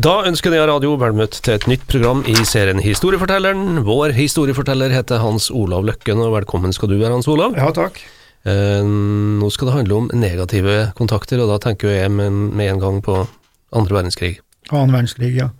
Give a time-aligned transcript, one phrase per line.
[0.00, 3.82] Da ønsker jeg Radio velmøtt til et nytt program i serien Historiefortelleren.
[3.84, 7.56] Vår historieforteller heter Hans Olav Løkken, og velkommen skal du være, Hans Olav.
[7.58, 7.98] Ja, takk.
[8.48, 13.02] Eh, nå skal det handle om negative kontakter, og da tenker jeg med, en gang
[13.04, 13.18] på
[13.76, 14.38] andre verdenskrig.
[14.70, 15.50] Annen verdenskrig, ja.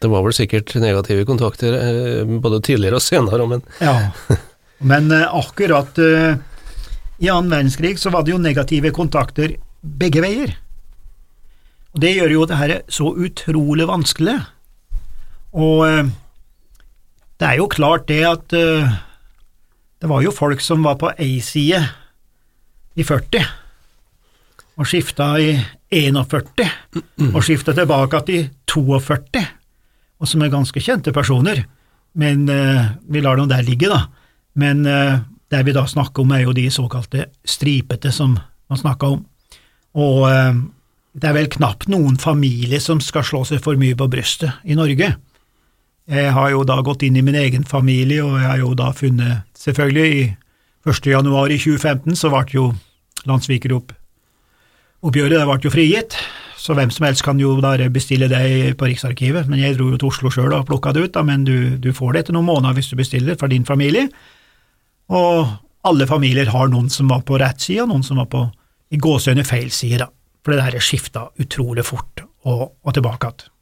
[0.00, 3.98] Det var vel sikkert negative kontakter eh, både tidligere og senere, men Ja,
[4.80, 10.56] men eh, akkurat i annen verdenskrig så var det jo negative kontakter begge veier.
[11.94, 14.38] Og Det gjør jo det her så utrolig vanskelig.
[15.58, 16.10] Og eh,
[17.40, 18.92] det er jo klart det at eh,
[20.00, 21.80] det var jo folk som var på ei side
[22.96, 23.42] i 40,
[24.80, 25.50] og skifta i
[25.92, 26.64] 41,
[27.34, 29.42] og skifta tilbake til 42,
[30.20, 31.64] og som er ganske kjente personer.
[32.14, 34.06] Men eh, vi lar dem der ligge, da.
[34.58, 39.22] Men det vi da snakker om, er jo de såkalte stripete som man snakka om.
[39.94, 40.24] Og
[41.12, 44.74] det er vel knapt noen familie som skal slå seg for mye på brystet i
[44.78, 45.14] Norge.
[46.10, 48.92] Jeg har jo da gått inn i min egen familie, og jeg har jo da
[48.96, 50.22] funnet Selvfølgelig, i
[50.88, 51.06] 1.
[51.12, 52.74] januar i 2015 så ble jo
[53.28, 56.12] landssvikeroppgjøret det ble jo frigitt,
[56.56, 59.98] så hvem som helst kan jo bare bestille det på Riksarkivet, men jeg dro jo
[60.00, 62.48] til Oslo sjøl og plukka det ut, da, men du, du får det etter noen
[62.48, 64.04] måneder hvis du bestiller for din familie.
[65.12, 65.46] Og
[65.84, 68.40] alle familier har noen som var på rett side, og noen som var på
[68.90, 70.08] i gåseøyne feil side, da,
[70.44, 73.56] for det der skifta utrolig fort og, og tilbake igjen.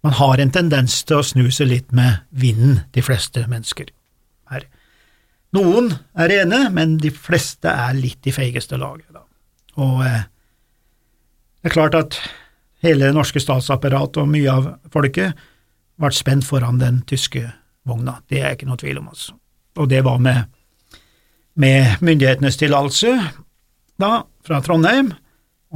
[0.00, 3.90] Man har en tendens til å snu seg litt med vinden, de fleste mennesker.
[4.48, 4.64] Her.
[5.52, 9.10] Noen er rene, men de fleste er litt i feigeste laget.
[9.12, 9.26] Da.
[9.84, 10.22] Og eh,
[11.60, 12.16] det er klart at
[12.80, 15.36] hele det norske statsapparatet og mye av folket
[16.00, 17.44] ble spent foran den tyske
[17.88, 19.36] vogna, det er ikke noe tvil om, altså.
[19.80, 20.48] Og det var med,
[21.60, 23.12] med myndighetenes tillatelse,
[24.00, 25.12] da, fra Trondheim,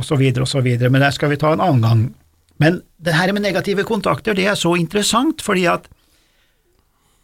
[0.03, 2.05] så videre, men det skal vi ta en annen gang.
[2.59, 5.86] Men det her med negative kontakter, det er så interessant, fordi at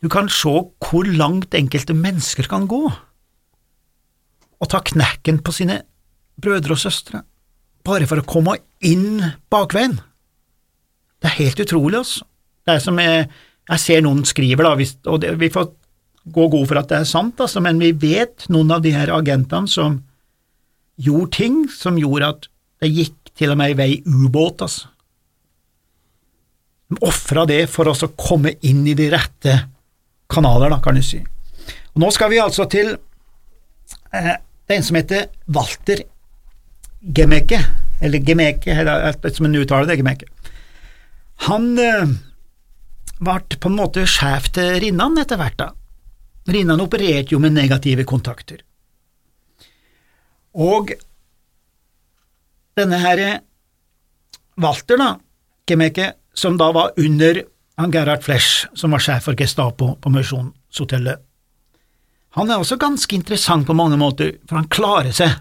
[0.00, 2.84] du kan se hvor langt enkelte mennesker kan gå,
[4.60, 5.82] og ta knekken på sine
[6.40, 7.22] brødre og søstre,
[7.84, 9.98] bare for å komme inn bakveien.
[11.20, 12.26] Det er helt utrolig, altså.
[12.64, 13.26] Det er som jeg,
[13.70, 15.70] jeg ser noen skriver, da, hvis, og det, vi får
[16.30, 19.12] gå god for at det er sant, altså, men vi vet noen av de her
[19.12, 20.00] agentene som
[21.00, 22.48] gjorde ting som gjorde at
[22.80, 24.88] det gikk til og med i vei ubåt, altså.
[26.90, 29.56] De ofra det for oss å komme inn i de rette
[30.30, 31.20] kanaler, da, kan du si.
[31.94, 32.94] Og Nå skal vi altså til
[34.16, 34.32] eh,
[34.70, 36.02] det som heter Walter
[37.00, 37.60] Gemeke,
[38.00, 40.30] eller Gemeke, eller som en uttaler det, Gemeke.
[41.46, 42.16] Han eh,
[43.20, 45.70] ble på en måte sjef til Rinnan etter hvert, da.
[46.50, 48.64] Rinnan opererte jo med negative kontakter.
[50.58, 50.90] Og
[52.78, 53.40] denne her
[54.60, 55.14] Walter, da,
[55.68, 57.42] Kemeke, som da var under
[57.80, 61.22] han Gerhard Flesch, som var sjef for Gestapo på Misjonshotellet.
[62.36, 65.32] Han er også ganske interessant på mange måter, for han klarer seg,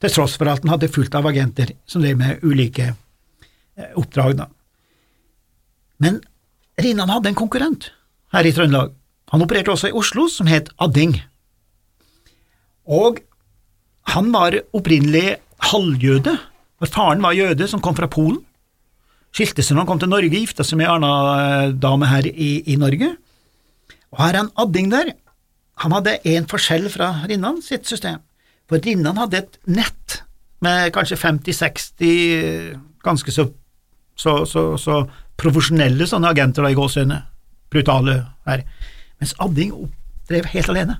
[0.00, 4.38] til tross for at han hadde fullt av agenter som drev med ulike eh, oppdrag.
[4.38, 4.46] da.
[6.00, 6.22] Men
[6.80, 7.90] Rinnan hadde en konkurrent
[8.32, 8.94] her i Trøndelag.
[9.34, 11.18] Han opererte også i Oslo, som het Adding.
[12.88, 13.20] Og
[14.14, 15.36] han var opprinnelig
[15.70, 16.38] halvjøde,
[16.80, 18.40] for faren var jøde som kom fra Polen.
[19.36, 21.12] Skilte seg når han kom til Norge, gifta seg med ei anna
[21.76, 23.12] dame her i, i, Norge.
[24.10, 25.12] Og her er en Adding der.
[25.84, 28.18] Han hadde en forskjell fra Rinnan sitt system,
[28.68, 30.22] for Rinnan hadde et nett
[30.64, 32.74] med kanskje 50–60
[33.04, 33.46] ganske så,
[34.18, 34.98] så, så, så
[35.40, 37.22] profesjonelle sånne agenter da, i gåsehudene,
[37.72, 38.18] brutale
[38.48, 38.66] her,
[39.22, 40.98] mens Adding oppdrev helt alene.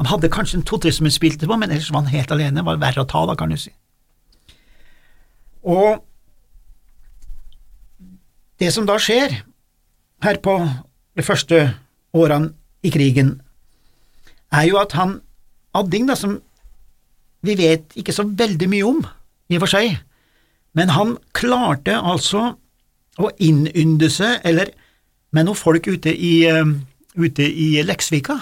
[0.00, 2.60] Han hadde kanskje en to-tre som han spilte på, men ellers var han helt alene,
[2.60, 3.74] det var verre å ta da, kan du si.
[5.62, 6.02] Og
[8.62, 9.40] det som da skjer
[10.22, 10.56] her på
[11.16, 11.64] de første
[12.14, 12.52] årene
[12.82, 13.36] i krigen,
[14.52, 15.20] er jo at han
[15.72, 16.36] Adding, da, som
[17.40, 18.98] vi vet ikke så veldig mye om,
[19.48, 19.94] i og for seg,
[20.76, 22.50] men han klarte altså
[23.16, 24.72] å innynde seg, eller
[25.32, 26.68] med noen folk ute i, uh,
[27.16, 28.36] ute i Leksvika,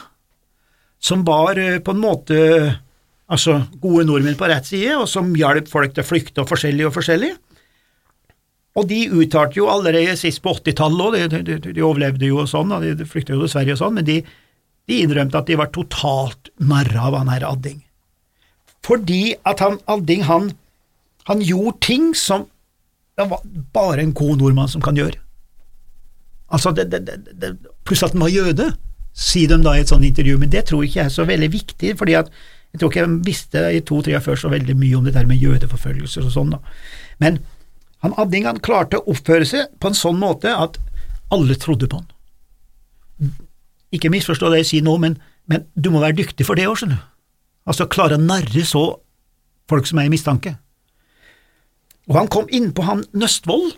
[0.98, 2.40] som var uh, på en måte
[3.30, 6.88] altså gode nordmenn på rett side, og som hjalp folk til å flykte og forskjellig
[6.88, 7.30] og forskjellig.
[8.78, 12.50] Og de uttalte jo allerede sist på 80-tallet òg, de, de, de, overlevde jo og
[12.50, 14.20] sånn, og de flykta jo til Sverige og sånn, men de,
[14.90, 17.80] de innrømte at de var totalt narra av han her Adding.
[18.86, 20.52] Fordi at han Adding, han,
[21.30, 22.46] han gjorde ting som
[23.18, 23.42] det var
[23.74, 25.18] bare en god nordmann som kan gjøre.
[26.50, 27.50] Altså, det, det, det,
[27.84, 28.70] Pluss at han var jøde,
[29.12, 31.50] sier de da i et sånt intervju, men det tror ikke jeg er så veldig
[31.52, 32.30] viktig, fordi at
[32.70, 35.26] jeg tror ikke jeg visste i to-tre år før så veldig mye om det der
[35.26, 36.60] med jødeforfølgelser og sånn, da.
[37.22, 37.42] Men
[38.00, 40.78] Han Adding han klarte å oppføre seg på en sånn måte at
[41.34, 43.34] alle trodde på han.
[43.92, 46.78] Ikke misforstå det jeg sier nå, men, men du må være dyktig for det òg,
[46.80, 47.04] skjønner du.
[47.68, 48.84] Altså klare å narre så
[49.68, 50.54] folk som er i mistanke.
[52.08, 53.74] Og han kom innpå han Nøstvold,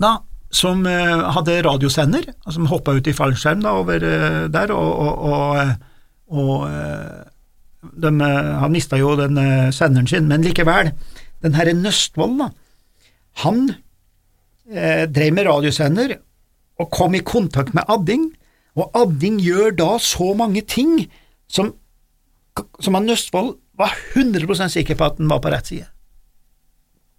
[0.00, 0.16] da,
[0.52, 5.28] som eh, hadde radiosender, som hoppa ut i fallskjerm da, over eh, der, og, og,
[5.28, 7.20] og, og eh,
[7.82, 10.92] de, eh, han mista jo den eh, senderen sin, men likevel,
[11.42, 12.50] den herre Nøstvold, da,
[13.42, 13.64] han
[14.70, 16.18] eh, drev med radiosender
[16.80, 18.30] og kom i kontakt med Adding,
[18.78, 21.02] og Adding gjør da så mange ting
[21.50, 21.74] som,
[22.80, 25.88] som han Nøstvold var 100% sikker på at han var på rett side.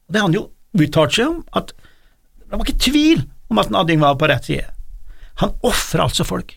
[0.08, 0.48] Og Det har han jo
[0.80, 4.66] uttalt seg om, at det var ikke tvil om at Adding var på rett side.
[5.42, 6.56] Han ofrer altså folk.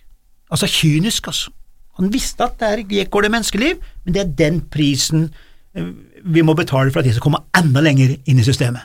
[0.53, 1.53] Altså kynisk, altså.
[1.97, 5.31] Han visste at der går det menneskeliv, men det er den prisen
[5.75, 5.89] eh,
[6.27, 8.85] vi må betale for at de skal komme enda lenger inn i systemet.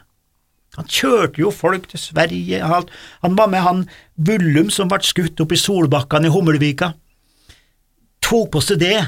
[0.77, 3.81] Han kjørte jo folk til Sverige, han var med han
[4.15, 6.93] Bullum som ble skutt opp i Solbakkene i Hummelvika,
[8.23, 8.99] tok på seg det,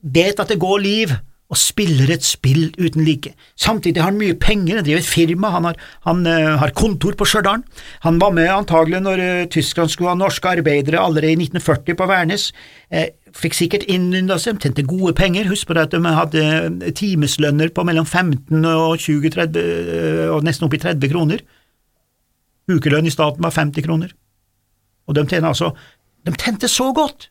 [0.00, 1.12] vet at det går liv,
[1.52, 3.34] og spiller et spill uten like.
[3.60, 7.16] Samtidig har han mye penger, han driver et firma, han har, han, uh, har kontor
[7.18, 7.62] på Stjørdal.
[8.06, 12.08] Han var med antagelig når uh, Tyskland skulle ha norske arbeidere allerede i 1940 på
[12.08, 12.46] Værnes.
[12.88, 15.50] Uh, fikk sikkert innynda seg, tjente gode penger.
[15.50, 19.68] Husk på at de hadde timeslønner på mellom 15 og 20, 30,
[20.32, 21.44] og nesten opp i 30 kroner.
[22.72, 24.16] Ukelønn i staten var 50 kroner.
[25.04, 25.74] Og de tjente altså
[26.24, 27.28] De tjente så godt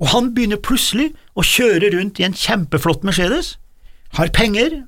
[0.00, 3.56] og han begynner plutselig å kjøre rundt i en kjempeflott Mercedes,
[4.14, 4.82] har penger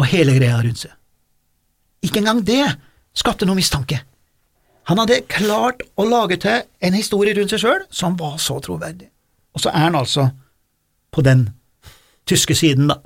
[0.00, 0.92] og hele greia rundt seg.
[2.02, 2.64] Ikke engang det
[3.16, 4.00] skapte noe mistanke.
[4.90, 9.08] Han hadde klart å lage til en historie rundt seg sjøl som var så troverdig.
[9.54, 10.30] Og så er han altså
[11.12, 11.46] på den
[12.28, 12.98] tyske siden, da,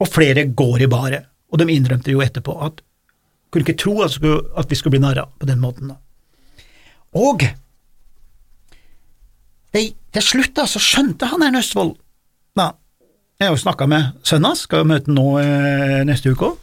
[0.00, 2.80] og flere går i baret, og de innrømte jo etterpå at
[3.52, 4.16] kunne ikke tro at,
[4.70, 5.92] vi skulle bli narra på den måten.
[5.92, 5.98] da.
[7.20, 7.44] Og
[10.12, 11.94] til slutt da, så skjønte han her Østfold
[12.58, 12.72] da,
[13.40, 16.52] Jeg har jo snakka med sønnen hans, skal jo møte ham nå eh, neste uke
[16.52, 16.58] òg.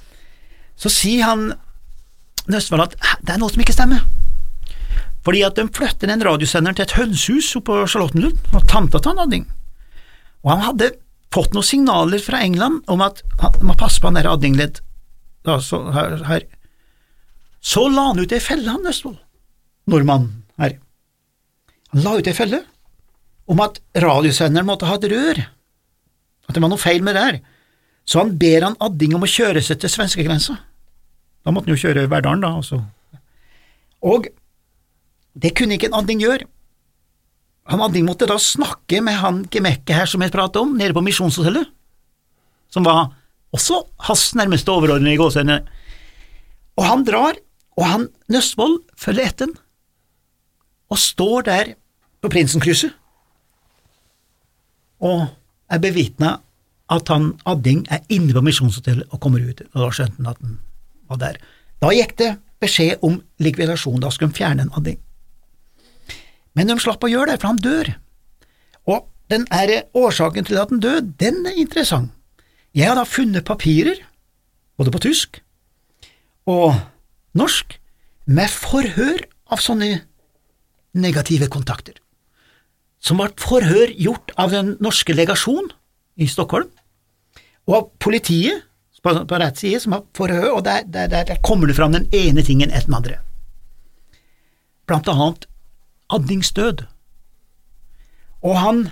[0.80, 1.50] Så sier han
[2.48, 4.06] Østfold at det er noe som ikke stemmer.
[5.26, 9.12] Fordi at de flytter den radiosenderen til et hønsehus oppe på Charlottenlund, og tanta til
[9.12, 9.48] han Adding.
[10.46, 10.94] Og han hadde
[11.34, 14.80] fått noen signaler fra England om at han må passe på han der Adding-ledd.
[15.66, 16.46] Så, her, her.
[17.60, 19.18] så la han ut ei felle, han Østfold,
[19.90, 20.78] nordmannen her.
[21.94, 22.64] Han la ut ei felle
[23.50, 25.42] om at radiosenderen måtte ha et rør,
[26.50, 27.40] at det var noe feil med det her,
[28.10, 30.56] så han ber han Adding om å kjøre seg til svenskegrensa.
[31.46, 32.82] Da måtte han jo kjøre Verdalen, da, altså.
[34.06, 34.30] Og
[35.38, 36.48] det kunne ikke en Adding gjøre.
[37.70, 41.04] Han Adding måtte da snakke med han Gemekke her som jeg pratet om, nede på
[41.06, 41.70] Misjonshotellet,
[42.74, 43.12] som var
[43.54, 45.66] også hans nærmeste overordnede i gåsehendene.
[46.78, 47.38] Og han drar,
[47.78, 49.54] og han Nøstvold følger etter
[50.90, 51.74] og står der
[52.22, 52.96] på Prinsenkrysset
[55.00, 55.28] og
[55.70, 56.38] jeg bevitna
[56.90, 60.42] at han Adding er inne på Misjonshotellet og kommer ut, og da skjønte han at
[60.42, 60.58] han
[61.10, 61.38] var der.
[61.80, 65.00] Da gikk det beskjed om likvidasjon, da skulle de fjerne en Adding.
[66.58, 67.92] Men de slapp å gjøre det, for han dør.
[68.90, 72.12] Og den er årsaken til at han døde, den er interessant.
[72.74, 74.02] Jeg har da funnet papirer,
[74.78, 75.40] både på tysk
[76.50, 76.74] og
[77.38, 77.78] norsk,
[78.30, 80.04] med forhør av sånne
[80.98, 81.98] negative kontakter
[83.00, 85.72] som ble forhør gjort av den norske legasjonen
[86.20, 86.70] i Stockholm,
[87.70, 88.66] og av politiet
[89.04, 92.10] på, på rett side, som har forhør, og der, der, der, kommer det fram den
[92.16, 93.20] ene tingen etter den andre.
[94.90, 95.46] Blant annet
[96.10, 96.84] adningsdød.
[98.44, 98.88] Og han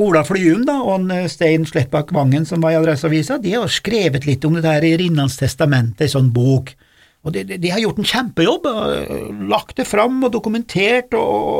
[0.00, 4.24] Ola Flyum da, og eh, Stein Slettbakk Vangen, som var i Adresseavisa, de har skrevet
[4.28, 6.72] litt om det der i Rinnans testamente, en sånn bok
[7.20, 11.50] og de, de, har gjort en kjempejobb, og lagt det fram og dokumentert, og,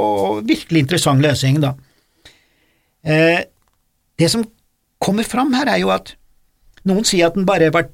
[0.41, 1.75] og virkelig interessant lesing, da.
[3.05, 3.43] Eh,
[4.21, 4.47] det som
[5.01, 6.15] kommer fram her, er jo at
[6.89, 7.85] noen sier at han bare ble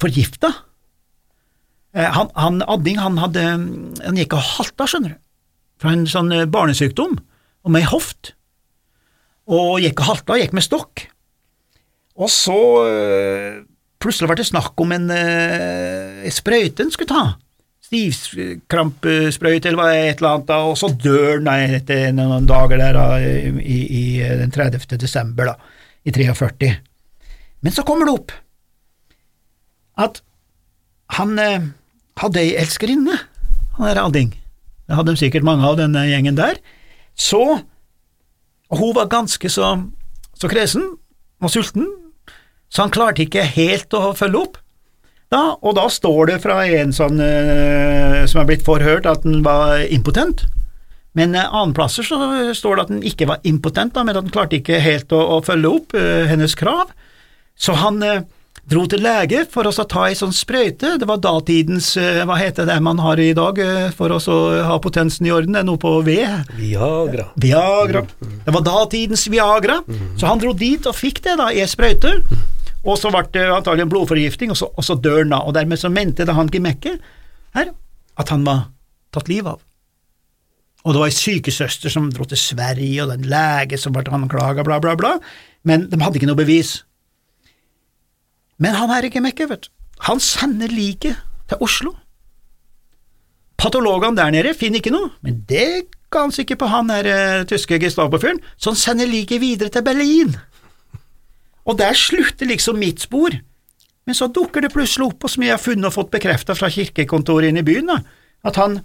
[0.00, 0.54] forgifta.
[1.92, 3.44] Eh, han, han, Adding han, hadde,
[4.00, 5.20] han gikk og halta, skjønner du,
[5.82, 7.18] fra en sånn eh, barnesykdom,
[7.62, 8.32] og med hoft,
[9.52, 11.06] og gikk og halta, gikk med stokk.
[12.16, 13.60] Og så eh,
[14.02, 17.24] Plutselig ble det snakk om en uh, sprøyte en skulle ta.
[17.82, 23.78] Stivkrampesprøyte eller et eller annet, og så dør han etter noen dager der da, i,
[23.84, 24.04] i,
[24.40, 24.86] den 30.
[25.00, 25.56] desember da,
[26.06, 26.70] i 43.
[27.62, 28.32] Men så kommer det opp
[30.02, 30.22] at
[31.18, 31.66] han eh,
[32.22, 33.18] hadde ei elskerinne,
[33.76, 34.32] han der Alding.
[34.88, 36.56] Det hadde de sikkert mange av, denne gjengen der.
[37.12, 37.42] Så
[38.72, 39.74] og hun var ganske så,
[40.32, 40.94] så kresen
[41.42, 41.90] og sulten,
[42.72, 44.56] så han klarte ikke helt å følge opp.
[45.32, 49.40] Da, og da står det fra en sånn uh, som er blitt forhørt at han
[49.46, 50.44] var impotent.
[51.18, 52.20] Men uh, annenplasser så
[52.56, 55.22] står det at han ikke var impotent, da, men at han klarte ikke helt å,
[55.36, 56.92] å følge opp uh, hennes krav.
[57.62, 58.22] Så han eh,
[58.70, 62.66] dro til lege for å ta ei sånn sprøyte, det var datidens, eh, hva heter
[62.68, 64.18] det man har i dag eh, for å
[64.66, 66.16] ha potensen i orden, det er noe på V?
[66.58, 67.28] Viagra.
[67.42, 68.04] Viagra.
[68.46, 69.82] Det var datidens Viagra,
[70.16, 72.16] så han dro dit og fikk det, da, ei sprøyte.
[72.82, 75.42] Og så ble det antagelig en blodforgifting, og så, og så dør han da.
[75.46, 76.96] Og dermed så mente det han Gimekke
[77.56, 77.74] her
[78.18, 78.66] at han var
[79.14, 79.60] tatt livet av.
[80.82, 84.02] Og det var ei sykesøster som dro til Sverige, og det en lege som ble
[84.10, 85.12] anklaga, bla, bla, bla,
[85.68, 86.80] men de hadde ikke noe bevis.
[88.62, 89.72] Men han her Gimekke, vet du,
[90.08, 91.20] han sender liket
[91.50, 91.94] til Oslo.
[93.62, 97.44] Patologene der nede finner ikke noe, men det ga han sikkert på han der eh,
[97.48, 100.34] tyske Gestapo-fyren, så han sender liket videre til Berlin.
[101.68, 103.34] Og der slutter liksom mitt spor.
[104.06, 106.70] Men så dukker det plutselig opp, og som jeg har funnet og fått bekreftet fra
[106.72, 108.00] kirkekontoret inne i byen, da,
[108.42, 108.80] at han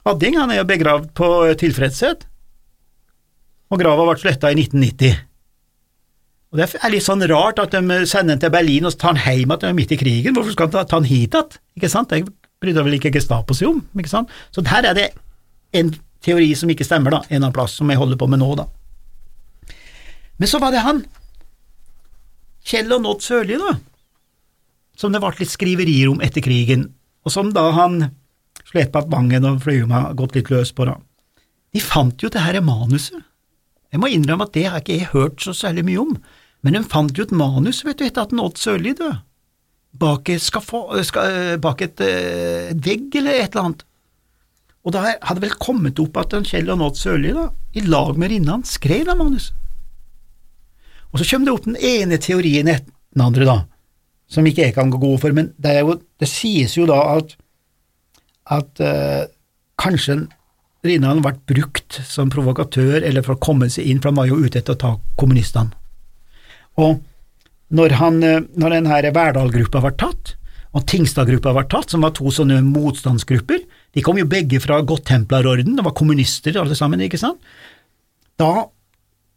[0.00, 1.26] Hadding han er jo begravd på
[1.60, 2.22] tilfredshet,
[3.70, 5.18] og grava ble sletta i 1990.
[6.50, 9.20] Og Det er litt sånn rart at de sender han til Berlin og tar han
[9.22, 10.34] hjem igjen midt i krigen.
[10.34, 11.60] Hvorfor skal de ta han hit igjen?
[11.78, 12.10] Ikke sant?
[12.10, 12.24] Det
[12.64, 13.84] brydde vel ikke Gestapo seg om.
[13.94, 14.32] ikke sant?
[14.50, 15.06] Så her er det
[15.78, 15.92] en
[16.24, 18.66] teori som ikke stemmer, da, en annen plass, som jeg holder på med nå, da.
[20.40, 21.04] Men så var det han,
[22.66, 23.76] Kjell og Nodd Sørli, da,
[24.98, 26.90] som det ble litt skriverier om etter krigen,
[27.24, 28.02] og som da han
[28.68, 30.98] slet at Vangen og Fløyum har gått litt løs på, da.
[31.70, 33.22] De fant jo det her manuset.
[33.90, 36.14] Jeg må innrømme at det har ikke jeg hørt så særlig mye om,
[36.62, 39.20] men de fant jo et manus, vet du, etter at Odd Sørli døde.
[40.00, 40.28] Bak
[41.58, 43.82] bak et, øh, vegg eller et eller annet.
[44.86, 48.30] Og da hadde vel kommet opp at Kjell og Odd Sørli, da, i lag med
[48.30, 49.56] Rinnan, skrev det manuset.
[51.10, 53.56] Og så kommer det opp den ene teorien etter den andre, da,
[54.30, 57.34] som ikke jeg kan gå god for, men det, jo, det sies jo da at,
[58.58, 59.24] at uh,
[59.80, 60.22] kanskje
[60.86, 64.38] Rinnan ble brukt som provokatør eller for å komme seg inn, for han var jo
[64.40, 65.74] ute etter å ta kommunistene.
[66.80, 67.02] Og
[67.76, 70.34] når, han, eh, når den her Verdal-gruppa var tatt,
[70.70, 73.60] og Tingstad-gruppa var tatt, som var to sånne motstandsgrupper,
[73.92, 77.42] de kom jo begge fra Godtemplarorden, det var kommunister alle sammen, ikke sant?
[78.40, 78.64] Da,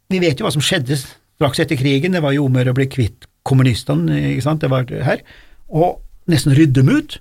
[0.08, 0.96] vi vet jo hva som skjedde
[1.38, 4.64] straks etter krigen, det var jo om å gjøre å bli kvitt kommunistene, ikke sant,
[4.64, 5.22] det var her,
[5.68, 6.00] og
[6.30, 7.18] nesten rydde dem ut,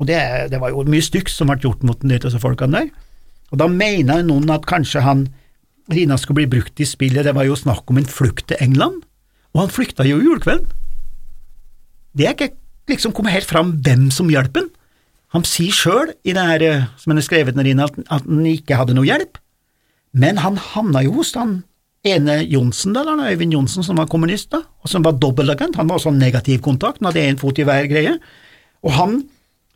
[0.00, 0.18] og det,
[0.50, 2.92] det var jo mye stygt som ble gjort mot disse folkene der,
[3.52, 5.26] og da mener noen at kanskje han
[5.92, 9.02] Rina skulle bli brukt i spillet, det var jo snakk om en flukt til England,
[9.52, 10.70] og han flykta jo julekvelden.
[12.16, 12.54] Det er ikke
[12.88, 14.70] liksom kommet helt fram hvem som hjalp han.
[15.34, 18.78] Han sier sjøl i det her eh, som han har skrevet Rina, at han ikke
[18.78, 19.40] hadde noe hjelp,
[20.12, 21.62] men han havna jo hos han
[22.02, 25.88] ene Johnsen, eller da, Øyvind Johnsen, som var kommunist, da, og som var dobbeltagent, han
[25.88, 28.16] var også negativ kontakt, han hadde én fot i hver greie,
[28.82, 29.20] og han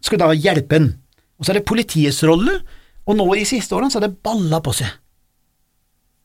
[0.02, 0.90] skulle da hjelpe en.
[1.38, 2.58] Og så er det politiets rolle,
[3.06, 4.90] og nå i siste årene så har det balla på seg.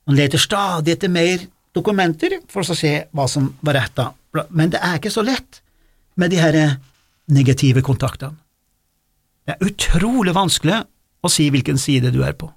[0.10, 4.10] Han leter stadig etter mer dokumenter for å se hva som var rett da,
[4.50, 5.62] men det er ikke så lett
[6.17, 6.58] med de her
[7.31, 8.39] negative kontaktene.
[9.46, 10.81] Det er utrolig vanskelig
[11.22, 12.50] å si hvilken side du er på,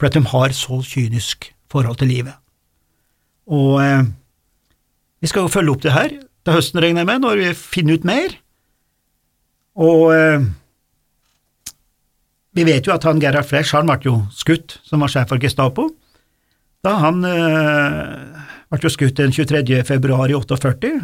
[0.00, 2.39] for at de har så kynisk forhold til livet.
[3.50, 4.06] Og eh,
[5.20, 6.14] vi skal jo følge opp det her
[6.46, 8.36] til høsten, regner jeg med, når vi finner ut mer.
[9.80, 10.46] Og eh,
[12.56, 15.42] vi vet jo at han Gerhard Flesch han ble jo skutt, som var sjef for
[15.42, 15.90] Gestapo.
[16.84, 18.40] Da han eh,
[18.72, 19.82] ble jo skutt den 23.
[19.86, 20.94] februar i 48,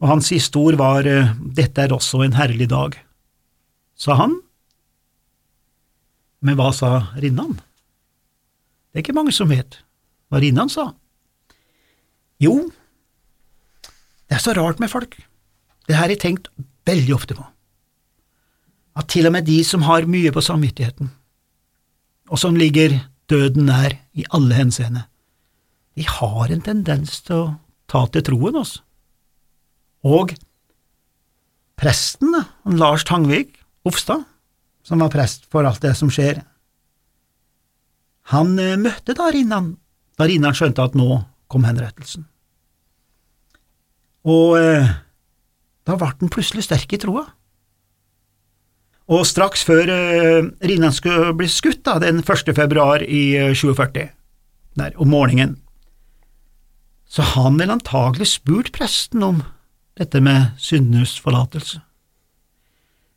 [0.00, 2.96] og hans siste ord var eh, Dette er også en herlig dag,
[3.98, 4.38] sa han.
[6.40, 7.58] Men hva sa Rinnan?
[8.90, 9.82] Det er ikke mange som vet
[10.30, 10.90] hva Rinnan sa.
[12.40, 12.70] Jo,
[14.30, 15.16] det er så rart med folk.
[15.86, 16.48] Det her har jeg tenkt
[16.88, 17.44] veldig ofte på.
[18.96, 21.10] At til og med de som har mye på samvittigheten,
[22.30, 22.94] og som ligger
[23.30, 25.04] døden nær i alle henseende,
[25.98, 27.48] de har en tendens til å
[27.90, 28.84] ta til troen, altså.
[30.06, 30.32] Og
[31.80, 32.32] presten,
[32.64, 34.24] Lars Tangvik Hofstad,
[34.86, 36.40] som var prest for alt det som skjer,
[38.30, 39.74] han eh, møtte da Rinnan,
[40.16, 41.18] da Rinnan skjønte at nå
[41.50, 42.26] kom henrettelsen.
[44.28, 44.90] Og eh,
[45.88, 47.24] da ble han plutselig sterk i troa.
[49.10, 52.52] Og straks før eh, Rinnan skulle bli skutt, da, den 1.
[52.54, 54.06] februar i eh, 47,
[54.78, 55.58] der om morgenen,
[57.10, 59.40] så han vel antagelig spurt presten om
[59.98, 61.80] dette med syndenes forlatelse.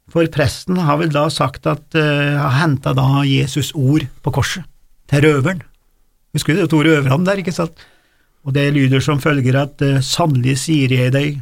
[0.09, 4.65] For presten har vel da sagt at uh, har henta da Jesus ord på korset,
[5.07, 5.61] til røveren.
[6.33, 7.77] Husker du de to røverne der, ikke sant?
[8.43, 11.41] Og det lyder som følger at uh, sannelig sier jeg deg,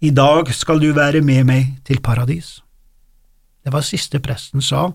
[0.00, 2.62] I dag skal du være med meg til paradis.
[3.60, 4.86] Det var siste presten sa,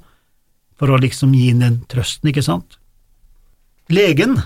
[0.75, 2.79] for å liksom gi inn den trøsten, ikke sant?
[3.93, 4.39] Legen,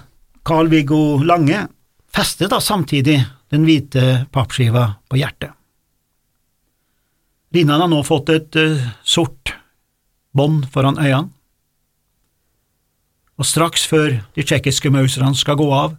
[0.43, 1.69] Carl-Viggo Lange,
[2.11, 3.21] festet da samtidig
[3.53, 5.55] den hvite pappskiva på hjertet.
[7.55, 9.55] Rinnan har nå fått et uh, sort
[10.35, 11.31] bånd foran øynene,
[13.39, 15.93] og straks før de tsjekkiske mauserne skal gå av,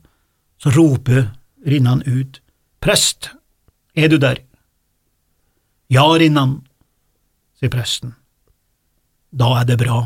[0.63, 1.31] så roper
[1.67, 2.41] Rinnan ut,
[2.81, 3.31] Prest,
[3.95, 4.41] er du der?
[5.93, 6.61] Ja, Rinnan,
[7.59, 8.15] sier presten.
[9.31, 9.99] Da er det bra,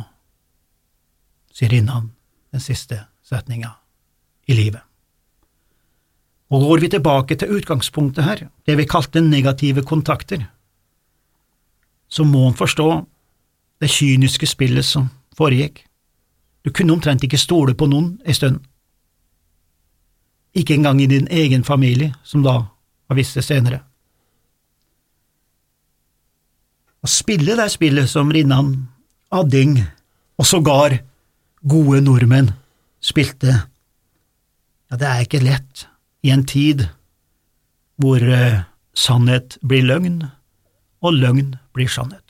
[1.55, 2.11] sier Rinnan
[2.55, 3.71] den siste setninga
[4.51, 4.83] i livet.
[6.51, 10.47] Og går vi tilbake til utgangspunktet her, det vi kalte negative kontakter,
[12.09, 12.89] så må en forstå
[13.83, 15.83] det kyniske spillet som foregikk.
[16.63, 18.61] Du kunne omtrent ikke stole på noen ei stund.
[20.55, 22.61] Ikke engang i din egen familie, som da
[23.09, 23.81] har vist det senere.
[27.05, 28.71] Å spille det spillet som Rinnan,
[29.35, 29.81] Adding
[30.39, 30.97] og sågar
[31.67, 32.53] gode nordmenn
[33.05, 33.65] spilte,
[34.89, 35.85] ja, det er ikke lett
[36.25, 36.87] i en tid
[38.01, 38.63] hvor uh,
[38.97, 40.23] sannhet blir løgn,
[41.05, 42.24] og løgn blir sannhet.